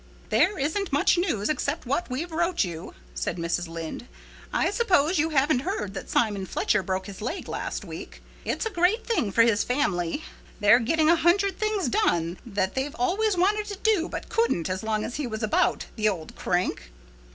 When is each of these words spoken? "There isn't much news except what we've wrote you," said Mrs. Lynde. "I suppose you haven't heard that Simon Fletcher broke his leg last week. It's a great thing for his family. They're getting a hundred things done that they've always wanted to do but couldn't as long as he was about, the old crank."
"There 0.29 0.57
isn't 0.57 0.91
much 0.91 1.15
news 1.19 1.47
except 1.47 1.85
what 1.85 2.09
we've 2.09 2.31
wrote 2.31 2.63
you," 2.63 2.95
said 3.13 3.37
Mrs. 3.37 3.67
Lynde. 3.67 4.07
"I 4.51 4.71
suppose 4.71 5.19
you 5.19 5.29
haven't 5.29 5.59
heard 5.59 5.93
that 5.93 6.09
Simon 6.09 6.47
Fletcher 6.47 6.81
broke 6.81 7.05
his 7.05 7.21
leg 7.21 7.47
last 7.47 7.85
week. 7.85 8.19
It's 8.43 8.65
a 8.65 8.71
great 8.71 9.05
thing 9.05 9.31
for 9.31 9.43
his 9.43 9.63
family. 9.63 10.23
They're 10.59 10.79
getting 10.79 11.07
a 11.11 11.15
hundred 11.15 11.59
things 11.59 11.87
done 11.87 12.39
that 12.47 12.73
they've 12.73 12.95
always 12.95 13.37
wanted 13.37 13.67
to 13.67 13.75
do 13.77 14.09
but 14.09 14.27
couldn't 14.27 14.71
as 14.71 14.81
long 14.81 15.03
as 15.03 15.17
he 15.17 15.27
was 15.27 15.43
about, 15.43 15.85
the 15.95 16.09
old 16.09 16.35
crank." 16.35 16.89